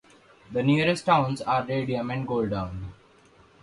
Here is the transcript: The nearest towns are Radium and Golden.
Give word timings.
The 0.51 0.63
nearest 0.63 1.05
towns 1.05 1.43
are 1.43 1.63
Radium 1.63 2.09
and 2.09 2.27
Golden. 2.27 2.91